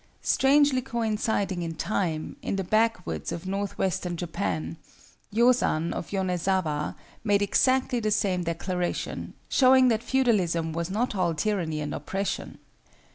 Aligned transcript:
Strangely 0.23 0.81
coinciding 0.81 1.61
in 1.61 1.75
time, 1.75 2.35
in 2.41 2.55
the 2.55 2.63
backwoods 2.63 3.31
of 3.31 3.45
North 3.45 3.77
western 3.77 4.17
Japan, 4.17 4.77
Yozan 5.31 5.93
of 5.93 6.07
Yonézawa 6.07 6.95
made 7.23 7.43
exactly 7.43 7.99
the 7.99 8.09
same 8.09 8.43
declaration, 8.43 9.35
showing 9.47 9.89
that 9.89 10.01
feudalism 10.01 10.73
was 10.73 10.89
not 10.89 11.13
all 11.13 11.35
tyranny 11.35 11.81
and 11.81 11.93
oppression. 11.93 12.57